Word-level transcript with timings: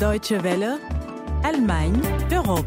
Deutsche 0.00 0.32
Welle, 0.32 0.78
Allemagne, 1.44 2.00
Europe. 2.32 2.64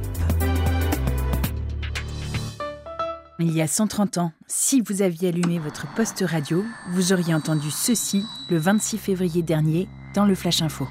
Il 3.40 3.52
y 3.52 3.60
a 3.60 3.66
130 3.66 4.20
ans, 4.20 4.32
si 4.46 4.82
vous 4.82 5.02
aviez 5.02 5.30
allumé 5.30 5.58
votre 5.58 5.92
poste 5.96 6.24
radio, 6.28 6.64
vous 6.92 7.12
auriez 7.12 7.34
entendu 7.34 7.72
ceci 7.72 8.24
le 8.52 8.58
26 8.60 9.00
février 9.00 9.42
dernier 9.42 9.90
dans 10.14 10.26
le 10.26 10.36
Flash 10.36 10.62
Info. 10.62 10.88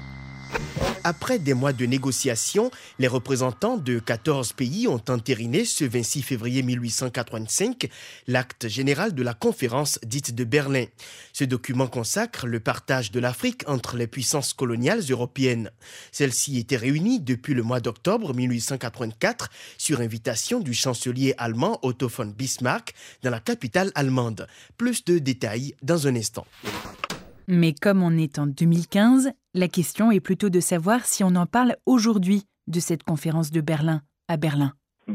Après 1.05 1.37
des 1.37 1.53
mois 1.53 1.73
de 1.73 1.85
négociations, 1.85 2.71
les 2.97 3.07
représentants 3.07 3.77
de 3.77 3.99
14 3.99 4.53
pays 4.53 4.87
ont 4.87 5.01
entériné 5.09 5.65
ce 5.65 5.83
26 5.83 6.21
février 6.21 6.63
1885 6.63 7.89
l'acte 8.27 8.69
général 8.69 9.13
de 9.13 9.21
la 9.21 9.33
conférence 9.33 9.99
dite 10.05 10.33
de 10.33 10.45
Berlin. 10.45 10.85
Ce 11.33 11.43
document 11.43 11.87
consacre 11.87 12.47
le 12.47 12.61
partage 12.61 13.11
de 13.11 13.19
l'Afrique 13.19 13.63
entre 13.67 13.97
les 13.97 14.07
puissances 14.07 14.53
coloniales 14.53 15.03
européennes. 15.09 15.71
Celle-ci 16.13 16.57
était 16.57 16.77
réunie 16.77 17.19
depuis 17.19 17.53
le 17.53 17.63
mois 17.63 17.81
d'octobre 17.81 18.33
1884 18.33 19.49
sur 19.77 19.99
invitation 19.99 20.61
du 20.61 20.73
chancelier 20.73 21.33
allemand 21.37 21.79
Otto 21.81 22.07
von 22.07 22.27
Bismarck 22.27 22.93
dans 23.23 23.29
la 23.29 23.41
capitale 23.41 23.91
allemande. 23.95 24.47
Plus 24.77 25.03
de 25.03 25.19
détails 25.19 25.75
dans 25.81 26.07
un 26.07 26.15
instant. 26.15 26.45
Mais 27.47 27.73
comme 27.73 28.03
on 28.03 28.17
est 28.17 28.39
en 28.39 28.47
2015, 28.47 29.31
la 29.55 29.67
question 29.67 30.11
est 30.11 30.23
plutôt 30.23 30.49
de 30.49 30.59
savoir 30.59 31.01
si 31.01 31.23
on 31.23 31.35
en 31.35 31.45
parle 31.45 31.75
aujourd'hui 31.85 32.43
de 32.67 32.79
cette 32.79 33.03
conférence 33.03 33.51
de 33.51 33.61
Berlin 33.61 34.01
à 34.27 34.37
Berlin. 34.37 34.71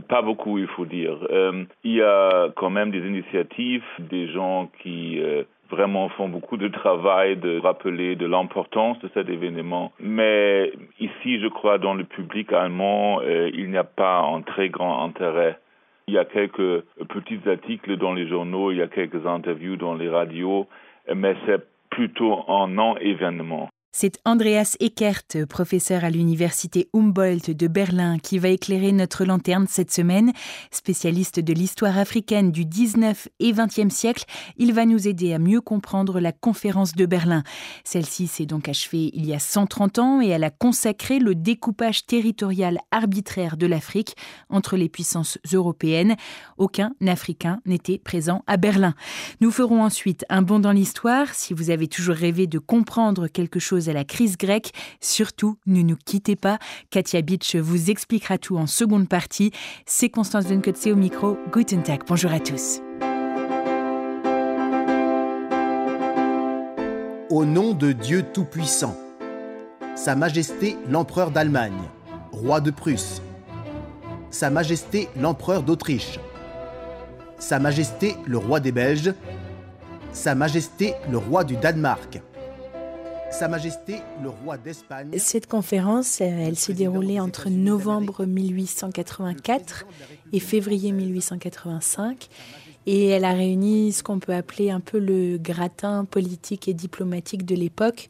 Pas 0.08 0.22
beaucoup, 0.22 0.58
il 0.58 0.68
faut 0.68 0.84
dire. 0.84 1.16
Euh, 1.30 1.64
il 1.82 1.94
y 1.94 2.02
a 2.02 2.50
quand 2.56 2.70
même 2.70 2.90
des 2.90 3.04
initiatives, 3.06 3.82
des 3.98 4.28
gens 4.28 4.70
qui 4.82 5.18
euh, 5.18 5.44
vraiment 5.70 6.10
font 6.10 6.28
beaucoup 6.28 6.56
de 6.58 6.68
travail 6.68 7.36
de 7.36 7.58
rappeler 7.58 8.14
de 8.14 8.26
l'importance 8.26 8.98
de 9.00 9.08
cet 9.14 9.28
événement. 9.28 9.92
Mais 9.98 10.72
ici, 11.00 11.40
je 11.40 11.48
crois, 11.48 11.78
dans 11.78 11.94
le 11.94 12.04
public 12.04 12.52
allemand, 12.52 13.20
euh, 13.22 13.50
il 13.54 13.70
n'y 13.70 13.78
a 13.78 13.84
pas 13.84 14.20
un 14.20 14.42
très 14.42 14.68
grand 14.68 15.04
intérêt. 15.04 15.58
Il 16.06 16.14
y 16.14 16.18
a 16.18 16.24
quelques 16.24 16.82
petits 17.08 17.40
articles 17.46 17.96
dans 17.96 18.12
les 18.12 18.28
journaux, 18.28 18.70
il 18.70 18.78
y 18.78 18.82
a 18.82 18.88
quelques 18.88 19.26
interviews 19.26 19.76
dans 19.76 19.94
les 19.94 20.08
radios, 20.08 20.66
mais 21.14 21.34
c'est 21.44 21.62
plutôt 21.90 22.44
un 22.48 22.68
non-événement. 22.68 23.68
C'est 23.90 24.18
Andreas 24.26 24.76
Eckert, 24.80 25.22
professeur 25.48 26.04
à 26.04 26.10
l'université 26.10 26.88
Humboldt 26.92 27.54
de 27.54 27.66
Berlin, 27.68 28.18
qui 28.18 28.38
va 28.38 28.50
éclairer 28.50 28.92
notre 28.92 29.24
lanterne 29.24 29.66
cette 29.66 29.90
semaine. 29.90 30.32
Spécialiste 30.70 31.40
de 31.40 31.54
l'histoire 31.54 31.96
africaine 31.96 32.52
du 32.52 32.66
19 32.66 33.28
et 33.40 33.50
20e 33.50 33.88
siècle, 33.88 34.24
il 34.58 34.74
va 34.74 34.84
nous 34.84 35.08
aider 35.08 35.32
à 35.32 35.38
mieux 35.38 35.62
comprendre 35.62 36.20
la 36.20 36.32
conférence 36.32 36.92
de 36.92 37.06
Berlin. 37.06 37.42
Celle-ci 37.82 38.26
s'est 38.26 38.46
donc 38.46 38.68
achevée 38.68 39.10
il 39.14 39.24
y 39.24 39.32
a 39.32 39.38
130 39.38 39.98
ans 39.98 40.20
et 40.20 40.28
elle 40.28 40.44
a 40.44 40.50
consacré 40.50 41.18
le 41.18 41.34
découpage 41.34 42.04
territorial 42.04 42.78
arbitraire 42.90 43.56
de 43.56 43.66
l'Afrique 43.66 44.16
entre 44.50 44.76
les 44.76 44.90
puissances 44.90 45.38
européennes. 45.52 46.16
Aucun 46.58 46.92
Africain 47.06 47.60
n'était 47.64 47.98
présent 47.98 48.44
à 48.46 48.58
Berlin. 48.58 48.94
Nous 49.40 49.50
ferons 49.50 49.82
ensuite 49.82 50.26
un 50.28 50.42
bond 50.42 50.60
dans 50.60 50.72
l'histoire. 50.72 51.34
Si 51.34 51.54
vous 51.54 51.70
avez 51.70 51.88
toujours 51.88 52.16
rêvé 52.16 52.46
de 52.46 52.58
comprendre 52.58 53.28
quelque 53.28 53.58
chose 53.58 53.77
à 53.86 53.92
la 53.92 54.04
crise 54.04 54.36
grecque. 54.36 54.72
Surtout, 55.00 55.58
ne 55.66 55.82
nous 55.82 55.96
quittez 56.04 56.36
pas. 56.36 56.58
Katia 56.90 57.22
Beach 57.22 57.56
vous 57.56 57.90
expliquera 57.90 58.38
tout 58.38 58.56
en 58.56 58.66
seconde 58.66 59.08
partie. 59.08 59.52
C'est 59.86 60.08
Constance 60.08 60.46
Dunkotze 60.46 60.88
au 60.88 60.96
micro. 60.96 61.38
Guten 61.52 61.82
Tag. 61.82 62.02
Bonjour 62.06 62.32
à 62.32 62.40
tous. 62.40 62.80
Au 67.30 67.44
nom 67.44 67.74
de 67.74 67.92
Dieu 67.92 68.24
Tout-Puissant, 68.32 68.96
Sa 69.94 70.16
Majesté 70.16 70.78
l'Empereur 70.88 71.30
d'Allemagne, 71.30 71.78
Roi 72.32 72.62
de 72.62 72.70
Prusse, 72.70 73.20
Sa 74.30 74.48
Majesté 74.48 75.10
l'Empereur 75.14 75.62
d'Autriche, 75.62 76.18
Sa 77.38 77.58
Majesté 77.58 78.16
le 78.26 78.38
Roi 78.38 78.60
des 78.60 78.72
Belges, 78.72 79.12
Sa 80.12 80.34
Majesté 80.34 80.94
le 81.10 81.18
Roi 81.18 81.44
du 81.44 81.56
Danemark, 81.56 82.22
sa 83.30 83.48
Majesté 83.48 83.94
le 84.22 84.30
roi 84.30 84.56
d'Espagne. 84.56 85.10
Cette 85.18 85.46
conférence, 85.46 86.20
elle 86.20 86.56
s'est 86.56 86.74
déroulée 86.74 87.20
entre 87.20 87.48
novembre 87.50 88.24
1884 88.24 89.86
et 90.32 90.40
février 90.40 90.92
1885 90.92 92.28
et 92.86 93.08
elle 93.08 93.24
a 93.24 93.32
réuni 93.32 93.92
ce 93.92 94.02
qu'on 94.02 94.18
peut 94.18 94.32
appeler 94.32 94.70
un 94.70 94.80
peu 94.80 94.98
le 94.98 95.36
gratin 95.36 96.04
politique 96.04 96.68
et 96.68 96.74
diplomatique 96.74 97.44
de 97.44 97.54
l'époque. 97.54 98.08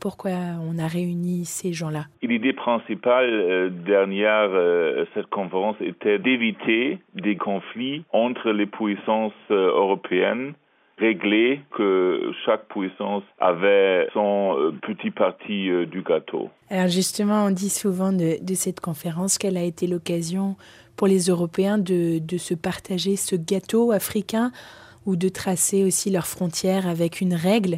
Pourquoi 0.00 0.30
on 0.68 0.78
a 0.78 0.86
réuni 0.88 1.44
ces 1.44 1.72
gens-là? 1.72 2.06
L'idée 2.22 2.52
principale 2.52 3.30
euh, 3.30 3.68
dernière 3.68 4.50
euh, 4.50 5.04
cette 5.14 5.26
conférence 5.26 5.76
était 5.80 6.18
d'éviter 6.18 6.98
des 7.14 7.36
conflits 7.36 8.04
entre 8.12 8.50
les 8.50 8.66
puissances 8.66 9.32
euh, 9.50 9.68
européennes 9.68 10.54
réglé 10.98 11.60
que 11.76 12.32
chaque 12.44 12.66
puissance 12.68 13.22
avait 13.38 14.08
son 14.12 14.56
euh, 14.58 14.72
petit 14.82 15.10
parti 15.10 15.70
euh, 15.70 15.86
du 15.86 16.02
gâteau. 16.02 16.50
Alors 16.70 16.88
justement, 16.88 17.46
on 17.46 17.50
dit 17.50 17.70
souvent 17.70 18.12
de, 18.12 18.36
cette 18.54 18.80
conférence 18.80 19.38
qu'elle 19.38 19.56
a 19.56 19.62
été 19.62 19.86
l'occasion 19.86 20.56
pour 20.96 21.06
les 21.06 21.26
Européens 21.26 21.78
de, 21.78 22.18
de 22.18 22.36
se 22.36 22.54
partager 22.54 23.16
ce 23.16 23.36
gâteau 23.36 23.92
africain 23.92 24.50
ou 25.06 25.16
de 25.16 25.28
tracer 25.28 25.84
aussi 25.84 26.10
leurs 26.10 26.26
frontières 26.26 26.86
avec 26.86 27.20
une 27.20 27.34
règle. 27.34 27.76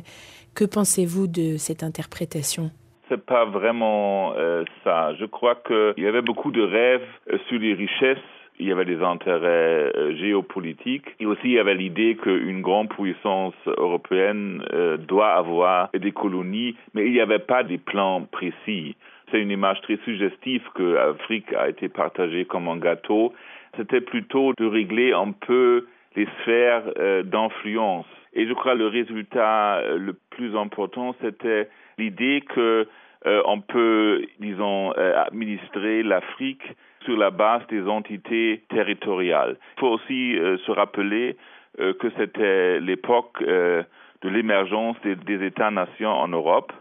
Que 0.54 0.64
pensez-vous 0.64 1.26
de 1.26 1.56
cette 1.56 1.82
interprétation? 1.82 2.70
C'est 3.08 3.25
pas 3.25 3.44
vraiment 3.44 4.32
euh, 4.36 4.64
ça. 4.82 5.14
Je 5.14 5.25
crois 5.26 5.56
qu'il 5.66 6.02
y 6.02 6.06
avait 6.06 6.22
beaucoup 6.22 6.50
de 6.50 6.62
rêves 6.62 7.06
sur 7.48 7.58
les 7.58 7.75
richesses 7.75 8.19
il 8.59 8.69
y 8.69 8.72
avait 8.72 8.84
des 8.84 9.03
intérêts 9.03 9.92
euh, 9.97 10.16
géopolitiques 10.16 11.09
et 11.19 11.26
aussi 11.26 11.42
il 11.44 11.53
y 11.53 11.59
avait 11.59 11.75
l'idée 11.75 12.16
qu'une 12.16 12.62
grande 12.62 12.88
puissance 12.88 13.54
européenne 13.66 14.62
euh, 14.72 14.97
doit 14.97 15.32
avoir 15.32 15.91
des 15.92 16.12
colonies, 16.12 16.76
mais 16.94 17.06
il 17.06 17.12
n'y 17.12 17.20
avait 17.20 17.41
pas 17.41 17.62
des 17.62 17.78
plans 17.78 18.22
précis. 18.31 18.97
C'est 19.31 19.41
une 19.41 19.50
image 19.50 19.81
très 19.82 19.98
suggestive 20.04 20.62
que 20.75 20.82
l'Afrique 20.82 21.53
a 21.53 21.69
été 21.69 21.88
partagée 21.88 22.44
comme 22.44 22.69
un 22.69 22.76
gâteau. 22.76 23.32
C'était 23.76 24.00
plutôt 24.00 24.53
de 24.56 24.66
régler 24.66 25.12
un 25.12 25.32
peu 25.32 25.87
les 26.14 26.28
sphères 26.43 26.84
euh, 26.98 27.22
d'influence. 27.25 28.06
Et 28.34 28.47
je 28.47 28.53
crois 28.53 28.75
que 28.75 28.78
le 28.78 28.88
résultat 28.88 29.82
le 29.97 30.12
plus 30.31 30.56
important, 30.56 31.14
c'était 31.20 31.69
l'idée 31.98 32.43
que 32.54 32.87
on 33.24 33.60
peut, 33.60 34.26
disons, 34.38 34.92
administrer 34.92 36.02
l'Afrique 36.02 36.62
sur 37.04 37.16
la 37.16 37.30
base 37.30 37.62
des 37.68 37.82
entités 37.82 38.62
territoriales. 38.70 39.56
Il 39.76 39.80
faut 39.80 39.88
aussi 39.88 40.36
euh, 40.36 40.56
se 40.58 40.70
rappeler 40.70 41.36
euh, 41.80 41.94
que 41.94 42.08
c'était 42.16 42.80
l'époque 42.80 43.36
euh, 43.42 43.82
de 44.22 44.28
l'émergence 44.28 44.96
des, 45.04 45.16
des 45.16 45.44
États-nations 45.46 46.10
en 46.10 46.28
Europe. 46.28 46.72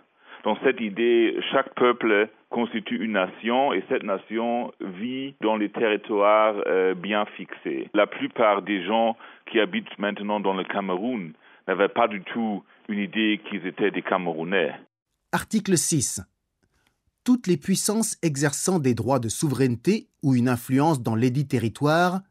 Donc 0.43 0.57
cette 0.63 0.81
idée, 0.81 1.37
chaque 1.51 1.73
peuple 1.75 2.29
constitue 2.49 3.03
une 3.03 3.13
nation 3.13 3.73
et 3.73 3.83
cette 3.89 4.03
nation 4.03 4.71
vit 4.81 5.35
dans 5.41 5.55
les 5.55 5.69
territoires 5.69 6.55
bien 6.97 7.25
fixés. 7.37 7.89
La 7.93 8.07
plupart 8.07 8.61
des 8.61 8.83
gens 8.83 9.15
qui 9.49 9.59
habitent 9.61 9.97
maintenant 9.97 10.41
dans 10.41 10.53
le 10.53 10.65
Cameroun 10.65 11.31
n'avaient 11.67 11.87
pas 11.87 12.09
du 12.09 12.21
tout 12.21 12.61
une 12.89 12.99
idée 12.99 13.39
qu'ils 13.49 13.65
étaient 13.65 13.89
des 13.89 14.01
Camerounais. 14.01 14.73
Article 15.31 15.77
6 15.77 16.32
toutes 17.23 17.47
les 17.47 17.57
puissances 17.57 18.17
exerçant 18.21 18.79
des 18.79 18.93
droits 18.93 19.19
de 19.19 19.29
souveraineté 19.29 20.09
ou 20.21 20.35
une 20.35 20.49
influence 20.49 21.01
dans 21.01 21.15
l'édit 21.15 21.47
territoire 21.47 22.21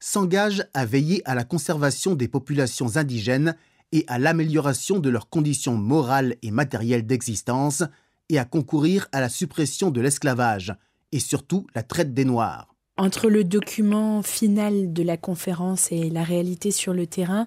s'engagent 0.00 0.66
à 0.74 0.84
veiller 0.84 1.22
à 1.24 1.34
la 1.34 1.44
conservation 1.44 2.14
des 2.14 2.28
populations 2.28 2.96
indigènes 2.96 3.56
et 3.92 4.04
à 4.08 4.18
l'amélioration 4.18 4.98
de 4.98 5.08
leurs 5.08 5.30
conditions 5.30 5.76
morales 5.76 6.36
et 6.42 6.50
matérielles 6.50 7.06
d'existence 7.06 7.82
et 8.28 8.38
à 8.38 8.44
concourir 8.44 9.08
à 9.12 9.20
la 9.20 9.28
suppression 9.28 9.90
de 9.90 10.00
l'esclavage 10.00 10.74
et 11.12 11.20
surtout 11.20 11.66
la 11.74 11.82
traite 11.82 12.12
des 12.12 12.24
Noirs. 12.24 12.74
Entre 12.96 13.28
le 13.28 13.44
document 13.44 14.22
final 14.22 14.92
de 14.92 15.02
la 15.02 15.16
conférence 15.16 15.90
et 15.90 16.10
la 16.10 16.22
réalité 16.22 16.70
sur 16.70 16.92
le 16.92 17.06
terrain, 17.06 17.46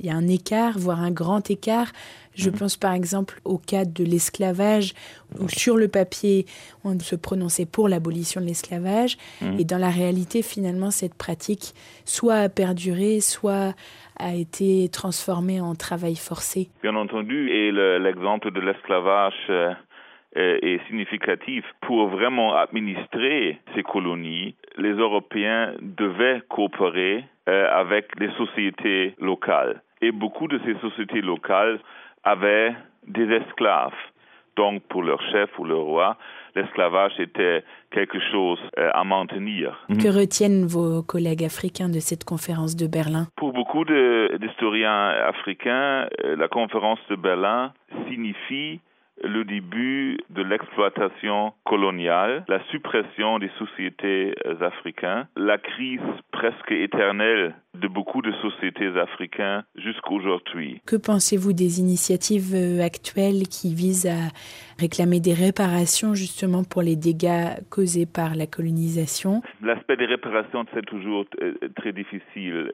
il 0.00 0.06
y 0.06 0.10
a 0.10 0.14
un 0.14 0.28
écart, 0.28 0.78
voire 0.78 1.00
un 1.00 1.10
grand 1.10 1.50
écart. 1.50 1.92
Je 2.34 2.48
mhm. 2.48 2.58
pense 2.58 2.76
par 2.76 2.94
exemple 2.94 3.40
au 3.44 3.58
cas 3.58 3.84
de 3.84 4.02
l'esclavage, 4.02 4.94
où 5.38 5.48
sur 5.48 5.76
le 5.76 5.88
papier, 5.88 6.46
on 6.84 6.98
se 6.98 7.16
prononçait 7.16 7.66
pour 7.66 7.88
l'abolition 7.88 8.40
de 8.40 8.46
l'esclavage, 8.46 9.18
mhm. 9.42 9.58
et 9.58 9.64
dans 9.64 9.78
la 9.78 9.90
réalité, 9.90 10.42
finalement, 10.42 10.90
cette 10.90 11.14
pratique 11.14 11.74
soit 12.04 12.36
a 12.36 12.48
perduré, 12.48 13.20
soit 13.20 13.74
a 14.18 14.34
été 14.34 14.88
transformée 14.90 15.60
en 15.60 15.74
travail 15.74 16.16
forcé. 16.16 16.68
Bien 16.82 16.96
entendu, 16.96 17.50
et 17.50 17.72
l'exemple 17.98 18.50
de 18.50 18.60
l'esclavage 18.60 19.34
euh, 19.48 19.74
est 20.62 20.80
significatif. 20.86 21.64
Pour 21.80 22.08
vraiment 22.08 22.54
administrer 22.54 23.58
ces 23.74 23.82
colonies, 23.82 24.54
les 24.76 24.92
Européens 24.92 25.74
devaient 25.80 26.42
coopérer 26.48 27.24
euh, 27.48 27.68
avec 27.72 28.06
les 28.20 28.30
sociétés 28.32 29.14
locales. 29.18 29.82
Et 30.02 30.12
beaucoup 30.12 30.48
de 30.48 30.58
ces 30.64 30.74
sociétés 30.80 31.20
locales 31.20 31.80
avaient 32.24 32.74
des 33.06 33.28
esclaves. 33.30 33.92
Donc 34.56 34.82
pour 34.88 35.02
leur 35.02 35.20
chef 35.30 35.50
ou 35.58 35.64
leur 35.64 35.82
roi, 35.82 36.16
l'esclavage 36.54 37.18
était 37.18 37.64
quelque 37.90 38.18
chose 38.30 38.58
euh, 38.78 38.90
à 38.92 39.04
maintenir. 39.04 39.86
Que 39.88 40.08
retiennent 40.08 40.66
vos 40.66 41.02
collègues 41.02 41.44
africains 41.44 41.88
de 41.88 42.00
cette 42.00 42.24
conférence 42.24 42.76
de 42.76 42.86
Berlin? 42.86 43.26
Pour 43.36 43.52
beaucoup 43.52 43.84
d'historiens 43.84 45.08
africains, 45.34 46.08
euh, 46.24 46.36
la 46.36 46.48
conférence 46.48 46.98
de 47.08 47.16
Berlin 47.16 47.72
signifie 48.08 48.80
le 49.22 49.44
début 49.44 50.18
de 50.30 50.42
l'exploitation 50.42 51.52
coloniale, 51.64 52.44
la 52.48 52.62
suppression 52.70 53.38
des 53.38 53.50
sociétés 53.58 54.34
euh, 54.46 54.60
africaines, 54.60 55.26
la 55.36 55.58
crise 55.58 56.00
presque 56.32 56.72
éternelle 56.72 57.54
de 57.74 57.88
beaucoup 57.88 58.22
de 58.22 58.32
sociétés 58.32 58.88
africaines 58.98 59.62
jusqu'à 59.76 60.10
aujourd'hui. 60.10 60.80
Que 60.86 60.96
pensez-vous 60.96 61.52
des 61.52 61.80
initiatives 61.80 62.54
euh, 62.54 62.82
actuelles 62.82 63.48
qui 63.48 63.74
visent 63.74 64.06
à 64.06 64.30
réclamer 64.78 65.20
des 65.20 65.34
réparations 65.34 66.14
justement 66.14 66.64
pour 66.64 66.82
les 66.82 66.96
dégâts 66.96 67.60
causés 67.70 68.06
par 68.06 68.34
la 68.34 68.46
colonisation? 68.46 69.42
L'aspect 69.62 69.96
des 69.96 70.06
réparations, 70.06 70.64
c'est 70.74 70.86
toujours 70.86 71.26
euh, 71.42 71.54
très 71.76 71.92
difficile. 71.92 72.72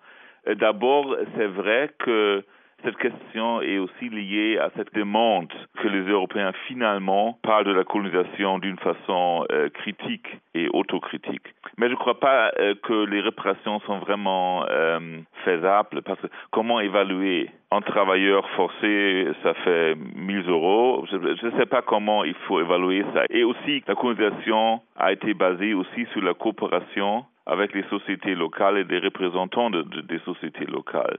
D'abord, 0.60 1.16
c'est 1.36 1.48
vrai 1.48 1.90
que 1.98 2.44
cette 2.84 2.96
question 2.98 3.62
est 3.62 3.78
aussi 3.78 4.08
liée 4.08 4.58
à 4.58 4.70
cette 4.76 4.94
demande 4.94 5.52
que 5.80 5.88
les 5.88 6.02
Européens 6.02 6.52
finalement 6.68 7.38
parlent 7.42 7.64
de 7.64 7.72
la 7.72 7.84
colonisation 7.84 8.58
d'une 8.58 8.78
façon 8.78 9.44
euh, 9.50 9.68
critique 9.70 10.26
et 10.54 10.68
autocritique. 10.72 11.42
Mais 11.78 11.86
je 11.86 11.92
ne 11.92 11.98
crois 11.98 12.20
pas 12.20 12.52
euh, 12.58 12.74
que 12.82 13.04
les 13.06 13.20
réparations 13.20 13.80
sont 13.80 13.98
vraiment 13.98 14.64
euh, 14.68 14.98
faisables 15.44 16.02
parce 16.02 16.20
que 16.20 16.26
comment 16.50 16.80
évaluer 16.80 17.50
un 17.70 17.80
travailleur 17.80 18.48
forcé, 18.50 19.26
ça 19.42 19.54
fait 19.54 19.96
1000 20.14 20.48
euros. 20.48 21.04
Je 21.10 21.16
ne 21.16 21.58
sais 21.58 21.66
pas 21.66 21.82
comment 21.82 22.24
il 22.24 22.34
faut 22.46 22.60
évaluer 22.60 23.04
ça. 23.14 23.24
Et 23.30 23.42
aussi, 23.42 23.82
la 23.88 23.94
colonisation 23.94 24.80
a 24.96 25.12
été 25.12 25.34
basée 25.34 25.74
aussi 25.74 26.06
sur 26.12 26.22
la 26.22 26.34
coopération 26.34 27.24
avec 27.46 27.74
les 27.74 27.84
sociétés 27.84 28.34
locales 28.34 28.78
et 28.78 28.84
des 28.84 28.98
représentants 28.98 29.70
de, 29.70 29.82
des 29.82 30.18
sociétés 30.20 30.66
locales 30.66 31.18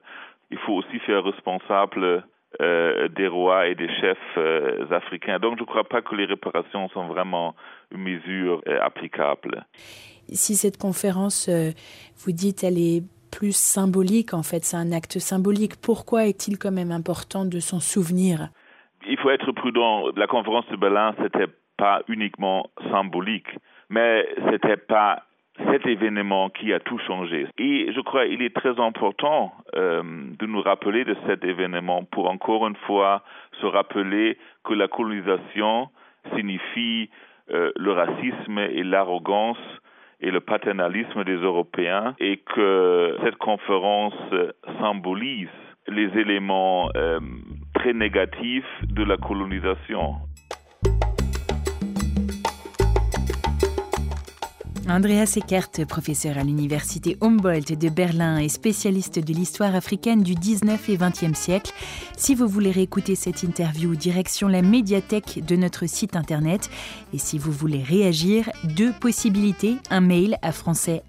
il 0.51 0.57
faut 0.59 0.73
aussi 0.73 0.99
faire 0.99 1.23
responsable 1.23 2.23
euh, 2.61 3.09
des 3.09 3.27
rois 3.27 3.67
et 3.67 3.75
des 3.75 3.89
chefs 3.99 4.17
euh, 4.37 4.89
africains. 4.89 5.37
Donc 5.37 5.57
je 5.57 5.61
ne 5.61 5.65
crois 5.67 5.83
pas 5.83 6.01
que 6.01 6.15
les 6.15 6.25
réparations 6.25 6.87
sont 6.89 7.07
vraiment 7.07 7.55
une 7.91 8.01
mesure 8.01 8.61
euh, 8.67 8.79
applicable. 8.81 9.65
Si 10.29 10.55
cette 10.55 10.77
conférence, 10.77 11.49
vous 11.49 12.31
dites, 12.31 12.63
elle 12.63 12.77
est 12.77 13.03
plus 13.31 13.55
symbolique, 13.55 14.33
en 14.33 14.43
fait, 14.43 14.63
c'est 14.63 14.75
un 14.75 14.91
acte 14.91 15.19
symbolique, 15.19 15.73
pourquoi 15.81 16.25
est-il 16.25 16.57
quand 16.57 16.71
même 16.71 16.91
important 16.91 17.45
de 17.45 17.59
s'en 17.59 17.79
souvenir? 17.79 18.49
Il 19.07 19.17
faut 19.19 19.29
être 19.29 19.51
prudent. 19.51 20.07
La 20.15 20.27
conférence 20.27 20.67
de 20.69 20.75
Berlin, 20.75 21.15
c'était 21.21 21.51
pas 21.77 22.01
uniquement 22.07 22.69
symbolique, 22.91 23.47
mais 23.89 24.27
c'était 24.51 24.77
pas 24.77 25.23
cet 25.71 25.85
événement 25.85 26.49
qui 26.49 26.73
a 26.73 26.79
tout 26.79 26.99
changé. 26.99 27.47
Et 27.57 27.91
je 27.93 28.01
crois 28.01 28.27
qu'il 28.27 28.41
est 28.41 28.55
très 28.55 28.79
important 28.79 29.53
euh, 29.77 30.01
de 30.39 30.45
nous 30.45 30.61
rappeler 30.61 31.05
de 31.05 31.15
cet 31.27 31.43
événement 31.43 32.03
pour 32.03 32.29
encore 32.29 32.67
une 32.67 32.75
fois 32.87 33.23
se 33.61 33.65
rappeler 33.65 34.37
que 34.63 34.73
la 34.73 34.87
colonisation 34.87 35.89
signifie 36.35 37.09
euh, 37.51 37.71
le 37.75 37.91
racisme 37.91 38.57
et 38.57 38.83
l'arrogance 38.83 39.57
et 40.19 40.31
le 40.31 40.39
paternalisme 40.41 41.23
des 41.23 41.35
Européens 41.35 42.15
et 42.19 42.37
que 42.37 43.17
cette 43.23 43.37
conférence 43.37 44.15
symbolise 44.81 45.49
les 45.87 46.09
éléments 46.19 46.89
euh, 46.97 47.19
très 47.75 47.93
négatifs 47.93 48.65
de 48.83 49.03
la 49.03 49.17
colonisation. 49.17 50.15
Andreas 54.89 55.33
Eckert, 55.35 55.85
professeur 55.85 56.37
à 56.37 56.43
l'université 56.43 57.17
Humboldt 57.19 57.75
de 57.75 57.89
Berlin 57.89 58.37
et 58.37 58.47
spécialiste 58.47 59.19
de 59.19 59.33
l'histoire 59.33 59.75
africaine 59.75 60.23
du 60.23 60.33
19 60.33 60.89
et 60.89 60.95
20e 60.95 61.33
siècle. 61.33 61.73
Si 62.15 62.35
vous 62.35 62.47
voulez 62.47 62.71
réécouter 62.71 63.15
cette 63.15 63.43
interview, 63.43 63.95
direction 63.95 64.47
la 64.47 64.61
médiathèque 64.61 65.43
de 65.45 65.57
notre 65.57 65.87
site 65.87 66.15
internet. 66.15 66.69
Et 67.13 67.17
si 67.17 67.37
vous 67.37 67.51
voulez 67.51 67.83
réagir, 67.83 68.49
deux 68.63 68.93
possibilités 68.93 69.75
un 69.89 69.99
mail 69.99 70.37
à 70.41 70.53
français.dw.de 70.53 71.07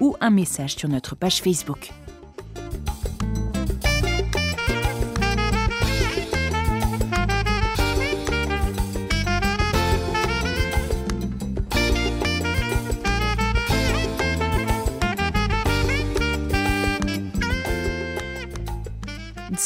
ou 0.00 0.16
un 0.20 0.30
message 0.30 0.74
sur 0.74 0.88
notre 0.88 1.14
page 1.14 1.40
Facebook. 1.40 1.92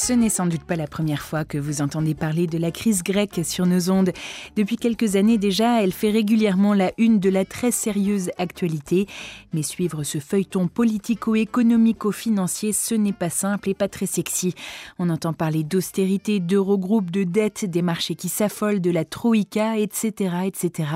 Ce 0.06 0.12
n'est 0.12 0.29
sans 0.29 0.45
doute 0.45 0.65
pas 0.65 0.77
la 0.77 0.87
première 0.87 1.23
fois 1.23 1.47
que 1.47 1.56
vous 1.56 1.81
entendez 1.81 2.15
parler 2.15 2.47
de 2.47 2.59
la 2.59 2.71
crise 2.71 3.03
grecque 3.03 3.41
sur 3.43 3.65
nos 3.65 3.91
ondes. 3.91 4.12
Depuis 4.55 4.77
quelques 4.77 5.17
années 5.17 5.39
déjà, 5.39 5.83
elle 5.83 5.95
fait 5.95 6.11
régulièrement 6.11 6.75
la 6.75 6.93
une 6.99 7.21
de 7.21 7.31
la 7.31 7.47
très 7.47 7.71
sérieuse 7.71 8.31
actualité. 8.37 9.06
Mais 9.55 9.62
suivre 9.62 10.03
ce 10.03 10.19
feuilleton 10.19 10.69
politico-économico-financier, 10.69 12.75
ce 12.75 12.95
n'est 12.95 13.15
pas 13.15 13.31
simple 13.31 13.71
et 13.71 13.75
pas 13.75 13.89
très 13.89 14.05
sexy. 14.05 14.55
On 14.99 15.09
entend 15.09 15.33
parler 15.33 15.65
d'austérité, 15.65 16.39
d'eurogroupe, 16.39 17.11
de 17.11 17.25
dette, 17.25 17.65
des 17.65 17.81
marchés 17.81 18.15
qui 18.15 18.29
s'affolent, 18.29 18.83
de 18.83 18.91
la 18.91 19.07
troïka, 19.07 19.79
etc., 19.79 20.35
etc. 20.45 20.91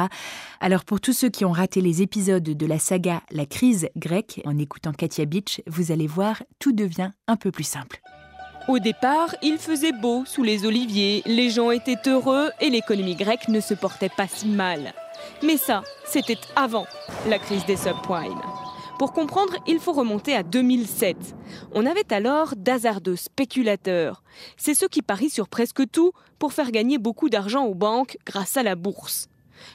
Alors 0.60 0.84
pour 0.84 1.00
tous 1.00 1.14
ceux 1.14 1.30
qui 1.30 1.46
ont 1.46 1.52
raté 1.52 1.80
les 1.80 2.02
épisodes 2.02 2.42
de 2.42 2.66
la 2.66 2.78
saga 2.78 3.22
La 3.30 3.46
crise 3.46 3.88
grecque, 3.96 4.42
en 4.44 4.58
écoutant 4.58 4.92
Katia 4.92 5.24
Beach, 5.24 5.62
vous 5.66 5.92
allez 5.92 6.06
voir, 6.06 6.42
tout 6.58 6.72
devient 6.72 7.12
un 7.26 7.36
peu 7.36 7.50
plus 7.50 7.64
simple. 7.64 8.02
Au 8.68 8.78
départ, 8.78 9.34
il 9.40 9.56
faisait 9.56 9.92
beau 9.92 10.26
sous 10.26 10.42
les 10.42 10.66
oliviers, 10.66 11.22
les 11.24 11.48
gens 11.48 11.70
étaient 11.70 12.06
heureux 12.06 12.50
et 12.60 12.68
l'économie 12.68 13.14
grecque 13.14 13.48
ne 13.48 13.60
se 13.60 13.72
portait 13.72 14.10
pas 14.14 14.28
si 14.28 14.46
mal. 14.46 14.92
Mais 15.42 15.56
ça, 15.56 15.82
c'était 16.04 16.36
avant 16.54 16.86
la 17.26 17.38
crise 17.38 17.64
des 17.64 17.78
subprimes. 17.78 18.42
Pour 18.98 19.14
comprendre, 19.14 19.54
il 19.66 19.78
faut 19.78 19.94
remonter 19.94 20.34
à 20.34 20.42
2007. 20.42 21.16
On 21.72 21.86
avait 21.86 22.12
alors 22.12 22.56
d'hasardeux 22.56 23.16
spéculateurs. 23.16 24.22
C'est 24.58 24.74
ceux 24.74 24.88
qui 24.88 25.00
parient 25.00 25.30
sur 25.30 25.48
presque 25.48 25.90
tout 25.90 26.12
pour 26.38 26.52
faire 26.52 26.70
gagner 26.70 26.98
beaucoup 26.98 27.30
d'argent 27.30 27.64
aux 27.64 27.74
banques 27.74 28.18
grâce 28.26 28.58
à 28.58 28.62
la 28.62 28.74
bourse. 28.74 29.30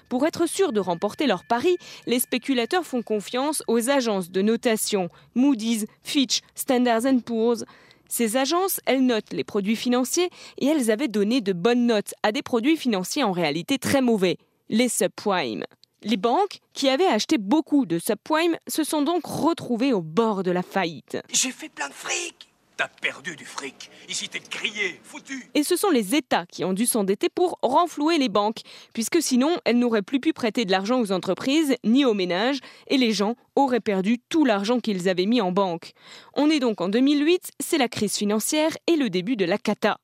Pour 0.07 0.27
être 0.27 0.45
sûr 0.45 0.71
de 0.71 0.79
remporter 0.79 1.25
leur 1.25 1.45
pari, 1.45 1.77
les 2.05 2.19
spéculateurs 2.19 2.85
font 2.85 3.01
confiance 3.01 3.63
aux 3.67 3.89
agences 3.89 4.29
de 4.29 4.43
notation 4.43 5.09
Moody's, 5.33 5.87
Fitch, 6.03 6.41
Standard 6.53 7.01
Poor's, 7.25 7.65
ces 8.13 8.37
agences, 8.37 8.79
elles 8.85 9.03
notent 9.03 9.33
les 9.33 9.43
produits 9.43 9.75
financiers 9.75 10.29
et 10.59 10.67
elles 10.67 10.91
avaient 10.91 11.07
donné 11.07 11.41
de 11.41 11.51
bonnes 11.51 11.87
notes 11.87 12.13
à 12.21 12.31
des 12.31 12.43
produits 12.43 12.77
financiers 12.77 13.23
en 13.23 13.31
réalité 13.31 13.79
très 13.79 14.01
mauvais, 14.01 14.37
les 14.69 14.87
subprimes. 14.87 15.65
Les 16.03 16.17
banques, 16.17 16.59
qui 16.73 16.89
avaient 16.89 17.07
acheté 17.07 17.39
beaucoup 17.39 17.87
de 17.87 17.97
subprimes, 17.97 18.55
se 18.67 18.83
sont 18.83 19.01
donc 19.01 19.25
retrouvées 19.25 19.93
au 19.93 20.01
bord 20.01 20.43
de 20.43 20.51
la 20.51 20.61
faillite. 20.61 21.17
J'ai 21.31 21.49
fait 21.49 21.69
plein 21.69 21.87
de 21.87 21.93
fric 21.93 22.52
Perdu 23.01 23.35
du 23.35 23.45
fric. 23.45 23.89
Ici, 24.09 24.29
t'es 24.29 24.41
grillé, 24.51 24.99
foutu. 25.03 25.49
Et 25.53 25.63
ce 25.63 25.75
sont 25.75 25.89
les 25.89 26.15
États 26.15 26.45
qui 26.45 26.63
ont 26.63 26.73
dû 26.73 26.85
s'endetter 26.85 27.29
pour 27.29 27.57
renflouer 27.61 28.17
les 28.17 28.29
banques, 28.29 28.61
puisque 28.93 29.21
sinon, 29.21 29.57
elles 29.65 29.79
n'auraient 29.79 30.01
plus 30.01 30.19
pu 30.19 30.33
prêter 30.33 30.65
de 30.65 30.71
l'argent 30.71 30.99
aux 30.99 31.11
entreprises 31.11 31.75
ni 31.83 32.05
aux 32.05 32.13
ménages, 32.13 32.59
et 32.87 32.97
les 32.97 33.11
gens 33.11 33.35
auraient 33.55 33.79
perdu 33.79 34.19
tout 34.29 34.45
l'argent 34.45 34.79
qu'ils 34.79 35.09
avaient 35.09 35.25
mis 35.25 35.41
en 35.41 35.51
banque. 35.51 35.91
On 36.33 36.49
est 36.49 36.59
donc 36.59 36.81
en 36.81 36.89
2008, 36.89 37.51
c'est 37.59 37.77
la 37.77 37.87
crise 37.87 38.15
financière 38.15 38.71
et 38.87 38.95
le 38.95 39.09
début 39.09 39.35
de 39.35 39.45
la 39.45 39.57
cata. 39.57 39.97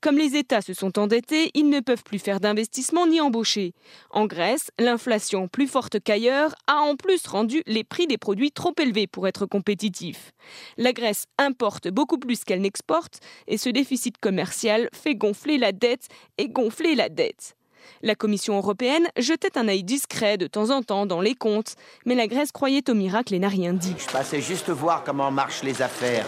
Comme 0.00 0.16
les 0.16 0.34
États 0.34 0.62
se 0.62 0.72
sont 0.72 0.98
endettés, 0.98 1.50
ils 1.52 1.68
ne 1.68 1.80
peuvent 1.80 2.02
plus 2.02 2.18
faire 2.18 2.40
d'investissement 2.40 3.06
ni 3.06 3.20
embaucher. 3.20 3.74
En 4.10 4.24
Grèce, 4.24 4.70
l'inflation 4.78 5.46
plus 5.46 5.66
forte 5.66 6.00
qu'ailleurs 6.00 6.54
a 6.66 6.76
en 6.76 6.96
plus 6.96 7.26
rendu 7.26 7.62
les 7.66 7.84
prix 7.84 8.06
des 8.06 8.16
produits 8.16 8.50
trop 8.50 8.72
élevés 8.80 9.06
pour 9.06 9.28
être 9.28 9.44
compétitifs. 9.44 10.32
La 10.78 10.94
Grèce 10.94 11.26
importe 11.36 11.88
beaucoup 11.88 12.16
plus 12.16 12.44
qu'elle 12.44 12.62
n'exporte 12.62 13.20
et 13.46 13.58
ce 13.58 13.68
déficit 13.68 14.16
commercial 14.16 14.88
fait 14.94 15.14
gonfler 15.14 15.58
la 15.58 15.72
dette 15.72 16.08
et 16.38 16.48
gonfler 16.48 16.94
la 16.94 17.10
dette. 17.10 17.54
La 18.02 18.14
Commission 18.14 18.56
européenne 18.56 19.06
jetait 19.18 19.58
un 19.58 19.68
œil 19.68 19.84
discret 19.84 20.38
de 20.38 20.46
temps 20.46 20.70
en 20.70 20.82
temps 20.82 21.04
dans 21.04 21.20
les 21.20 21.34
comptes, 21.34 21.74
mais 22.06 22.14
la 22.14 22.26
Grèce 22.26 22.52
croyait 22.52 22.88
au 22.88 22.94
miracle 22.94 23.34
et 23.34 23.38
n'a 23.38 23.48
rien 23.48 23.74
dit. 23.74 23.94
Je 23.98 24.10
passais 24.10 24.40
juste 24.40 24.70
voir 24.70 25.04
comment 25.04 25.30
marchent 25.30 25.62
les 25.62 25.82
affaires. 25.82 26.26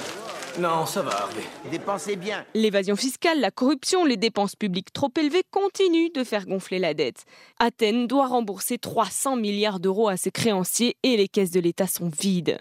Non, 0.59 0.85
ça 0.85 1.02
va, 1.02 1.12
Harvey. 1.12 1.42
Dépensez 1.71 2.16
bien. 2.16 2.44
L'évasion 2.54 2.94
fiscale, 2.94 3.40
la 3.40 3.50
corruption, 3.50 4.04
les 4.04 4.16
dépenses 4.16 4.54
publiques 4.54 4.92
trop 4.92 5.11
élevées 5.18 5.44
continuent 5.50 6.12
de 6.14 6.25
faire 6.25 6.47
gonfler 6.47 6.78
la 6.78 6.92
dette. 6.92 7.25
Athènes 7.59 8.06
doit 8.06 8.26
rembourser 8.26 8.76
300 8.76 9.37
milliards 9.37 9.80
d'euros 9.80 10.09
à 10.09 10.16
ses 10.16 10.30
créanciers 10.30 10.97
et 11.02 11.16
les 11.16 11.28
caisses 11.28 11.52
de 11.52 11.61
l'État 11.61 11.87
sont 11.87 12.11
vides. 12.21 12.59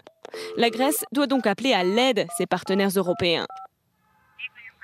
La 0.56 0.70
Grèce 0.70 1.04
doit 1.12 1.26
donc 1.26 1.46
appeler 1.46 1.74
à 1.74 1.84
l'aide 1.84 2.26
ses 2.38 2.46
partenaires 2.46 2.92
européens. 2.96 3.46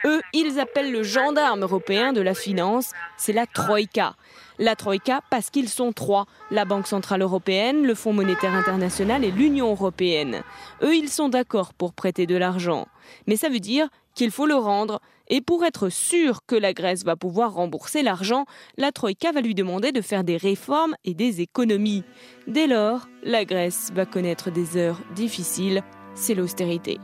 Eux, 0.05 0.21
ils 0.33 0.61
appellent 0.61 0.93
le 0.93 1.03
gendarme 1.03 1.63
européen 1.63 2.13
de 2.13 2.21
la 2.21 2.35
finance, 2.35 2.93
c'est 3.17 3.33
la 3.33 3.47
Troïka. 3.47 4.15
La 4.59 4.75
Troïka 4.75 5.21
parce 5.31 5.51
qu'ils 5.51 5.69
sont 5.69 5.93
trois, 5.93 6.27
la 6.51 6.65
Banque 6.65 6.87
Centrale 6.87 7.23
Européenne, 7.23 7.87
le 7.87 7.95
Fonds 7.95 8.13
Monétaire 8.13 8.55
International 8.55 9.25
et 9.25 9.31
l'Union 9.31 9.71
Européenne. 9.71 10.43
Eux, 10.83 10.95
ils 10.95 11.09
sont 11.09 11.29
d'accord 11.29 11.75
pour 11.75 11.93
prêter 11.93 12.27
de 12.27 12.37
l'argent. 12.37 12.89
Mais 13.27 13.37
ça 13.37 13.49
veut 13.49 13.61
dire 13.61 13.89
qu'il 14.15 14.31
faut 14.31 14.47
le 14.47 14.57
rendre. 14.57 15.01
Et 15.29 15.41
pour 15.41 15.65
être 15.65 15.91
sûr 15.91 16.41
que 16.47 16.57
la 16.57 16.73
Grèce 16.73 17.05
va 17.05 17.15
pouvoir 17.15 17.53
rembourser 17.53 18.03
l'argent, 18.03 18.47
la 18.77 18.93
Troïka 18.93 19.31
va 19.31 19.43
lui 19.43 19.55
demander 19.55 19.93
de 19.93 20.01
faire 20.01 20.25
des 20.25 20.39
réformes 20.39 20.95
et 21.05 21.15
des 21.15 21.41
économies. 21.41 22.03
Dès 22.47 22.67
lors, 22.67 23.09
la 23.23 23.45
Grèce 23.45 23.91
va 23.95 24.07
connaître 24.07 24.51
des 24.51 24.77
heures 24.77 25.01
difficiles, 25.15 25.83
c'est 26.15 26.35
l'austérité. 26.35 26.99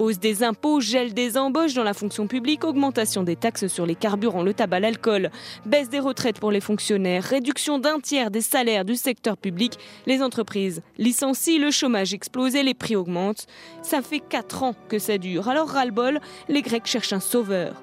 Hausse 0.00 0.18
des 0.18 0.42
impôts, 0.42 0.80
gel 0.80 1.12
des 1.12 1.36
embauches 1.36 1.74
dans 1.74 1.84
la 1.84 1.92
fonction 1.92 2.26
publique, 2.26 2.64
augmentation 2.64 3.22
des 3.22 3.36
taxes 3.36 3.66
sur 3.66 3.84
les 3.84 3.94
carburants, 3.94 4.42
le 4.42 4.54
tabac, 4.54 4.80
l'alcool, 4.80 5.30
baisse 5.66 5.90
des 5.90 5.98
retraites 5.98 6.40
pour 6.40 6.50
les 6.50 6.62
fonctionnaires, 6.62 7.22
réduction 7.22 7.78
d'un 7.78 8.00
tiers 8.00 8.30
des 8.30 8.40
salaires 8.40 8.86
du 8.86 8.96
secteur 8.96 9.36
public, 9.36 9.74
les 10.06 10.22
entreprises 10.22 10.80
licencient, 10.96 11.60
le 11.60 11.70
chômage 11.70 12.14
explose 12.14 12.56
et 12.56 12.62
les 12.62 12.72
prix 12.72 12.96
augmentent. 12.96 13.46
Ça 13.82 14.00
fait 14.00 14.20
4 14.20 14.62
ans 14.62 14.74
que 14.88 14.98
ça 14.98 15.18
dure. 15.18 15.50
Alors 15.50 15.68
ras-le-bol, 15.68 16.18
les 16.48 16.62
Grecs 16.62 16.86
cherchent 16.86 17.12
un 17.12 17.20
sauveur. 17.20 17.82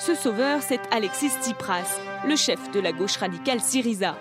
Ce 0.00 0.16
sauveur, 0.16 0.60
c'est 0.62 0.80
Alexis 0.90 1.30
Tsipras, 1.40 2.00
le 2.26 2.34
chef 2.34 2.70
de 2.72 2.80
la 2.80 2.90
gauche 2.90 3.16
radicale 3.16 3.60
Syriza. 3.60 4.16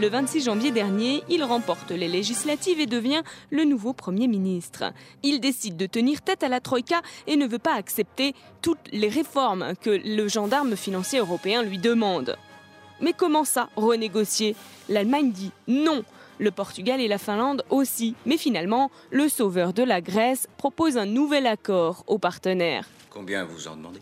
Le 0.00 0.08
26 0.08 0.44
janvier 0.44 0.70
dernier, 0.70 1.22
il 1.28 1.44
remporte 1.44 1.90
les 1.90 2.08
législatives 2.08 2.80
et 2.80 2.86
devient 2.86 3.22
le 3.50 3.64
nouveau 3.64 3.92
Premier 3.92 4.26
ministre. 4.26 4.84
Il 5.22 5.38
décide 5.38 5.76
de 5.76 5.84
tenir 5.84 6.22
tête 6.22 6.42
à 6.42 6.48
la 6.48 6.60
Troïka 6.60 7.02
et 7.26 7.36
ne 7.36 7.46
veut 7.46 7.58
pas 7.58 7.74
accepter 7.74 8.34
toutes 8.62 8.88
les 8.90 9.08
réformes 9.08 9.74
que 9.82 9.90
le 9.90 10.28
gendarme 10.28 10.76
financier 10.76 11.18
européen 11.18 11.62
lui 11.62 11.76
demande. 11.76 12.36
Mais 13.02 13.12
comment 13.12 13.44
ça, 13.44 13.68
renégocier? 13.76 14.56
L'Allemagne 14.88 15.30
dit 15.30 15.52
non. 15.68 16.04
Le 16.38 16.50
Portugal 16.50 16.98
et 16.98 17.08
la 17.08 17.18
Finlande 17.18 17.62
aussi. 17.68 18.14
Mais 18.24 18.38
finalement, 18.38 18.90
le 19.10 19.28
sauveur 19.28 19.74
de 19.74 19.82
la 19.82 20.00
Grèce 20.00 20.48
propose 20.56 20.96
un 20.96 21.06
nouvel 21.06 21.46
accord 21.46 22.02
aux 22.06 22.18
partenaires. 22.18 22.88
Combien 23.10 23.44
vous 23.44 23.68
en 23.68 23.76
demandez? 23.76 24.00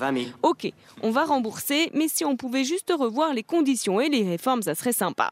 20 0.00 0.18
000. 0.18 0.30
Ok, 0.42 0.72
on 1.02 1.10
va 1.10 1.24
rembourser, 1.24 1.90
mais 1.94 2.08
si 2.08 2.24
on 2.24 2.36
pouvait 2.36 2.64
juste 2.64 2.92
revoir 2.98 3.34
les 3.34 3.42
conditions 3.42 4.00
et 4.00 4.08
les 4.08 4.28
réformes, 4.28 4.62
ça 4.62 4.74
serait 4.74 4.94
sympa. 4.94 5.30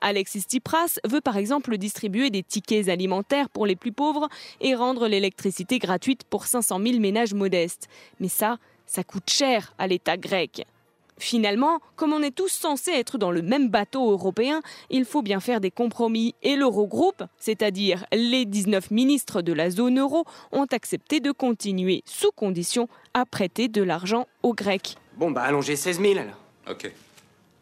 Alexis 0.00 0.42
Tsipras 0.42 0.98
veut 1.08 1.22
par 1.22 1.38
exemple 1.38 1.76
distribuer 1.78 2.30
des 2.30 2.42
tickets 2.42 2.88
alimentaires 2.88 3.48
pour 3.48 3.66
les 3.66 3.76
plus 3.76 3.92
pauvres 3.92 4.28
et 4.60 4.74
rendre 4.74 5.08
l'électricité 5.08 5.78
gratuite 5.78 6.24
pour 6.24 6.44
500 6.44 6.78
000 6.80 7.00
ménages 7.00 7.34
modestes. 7.34 7.88
Mais 8.20 8.28
ça, 8.28 8.58
ça 8.86 9.02
coûte 9.02 9.30
cher 9.30 9.72
à 9.78 9.86
l'État 9.86 10.16
grec. 10.16 10.66
Finalement, 11.20 11.80
comme 11.96 12.14
on 12.14 12.22
est 12.22 12.34
tous 12.34 12.48
censés 12.50 12.92
être 12.92 13.18
dans 13.18 13.30
le 13.30 13.42
même 13.42 13.68
bateau 13.68 14.10
européen, 14.10 14.62
il 14.88 15.04
faut 15.04 15.20
bien 15.20 15.38
faire 15.38 15.60
des 15.60 15.70
compromis. 15.70 16.34
Et 16.42 16.56
l'Eurogroupe, 16.56 17.22
c'est-à-dire 17.38 18.06
les 18.10 18.46
19 18.46 18.90
ministres 18.90 19.42
de 19.42 19.52
la 19.52 19.68
zone 19.68 20.00
euro, 20.00 20.24
ont 20.50 20.64
accepté 20.64 21.20
de 21.20 21.30
continuer, 21.30 22.02
sous 22.06 22.30
condition, 22.32 22.88
à 23.12 23.26
prêter 23.26 23.68
de 23.68 23.82
l'argent 23.82 24.26
aux 24.42 24.54
Grecs. 24.54 24.96
Bon, 25.18 25.30
bah 25.30 25.42
allongez 25.42 25.76
16 25.76 26.00
000 26.00 26.18
alors. 26.18 26.38
Ok. 26.70 26.90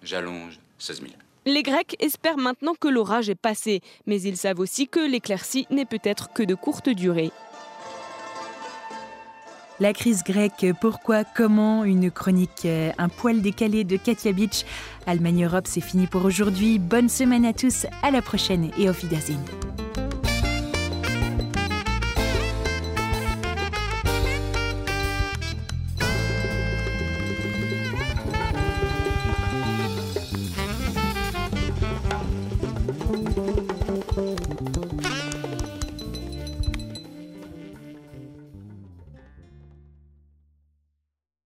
J'allonge 0.05 0.61
16 0.79 1.00
000. 1.00 1.12
Les 1.45 1.65
Grecs 1.65 1.97
espèrent 1.99 2.37
maintenant 2.37 2.75
que 2.79 2.87
l'orage 2.87 3.29
est 3.29 3.35
passé, 3.35 3.81
mais 4.07 4.21
ils 4.23 4.37
savent 4.37 4.61
aussi 4.61 4.87
que 4.87 5.00
l'éclaircie 5.00 5.67
n'est 5.71 5.85
peut-être 5.85 6.33
que 6.33 6.45
de 6.45 6.55
courte 6.55 6.91
durée. 6.91 7.33
La 9.80 9.92
crise 9.92 10.25
grecque, 10.25 10.66
pourquoi, 10.80 11.23
comment 11.23 11.85
Une 11.85 12.11
chronique 12.11 12.64
euh, 12.64 12.90
un 12.99 13.08
poil 13.08 13.40
décalée 13.40 13.85
de 13.85 13.97
Katia 13.97 14.32
Beach. 14.32 14.64
Allemagne 15.06 15.44
Europe, 15.44 15.66
c'est 15.68 15.80
fini 15.80 16.08
pour 16.08 16.25
aujourd'hui. 16.25 16.80
Bonne 16.80 17.08
semaine 17.08 17.44
à 17.44 17.52
tous, 17.52 17.87
à 18.02 18.11
la 18.11 18.20
prochaine 18.20 18.70
et 18.76 18.90
auf 18.90 19.02
Wiedersehen. 19.04 19.38